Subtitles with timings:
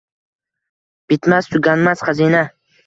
[1.13, 2.47] Bitmas-tuganmas xazina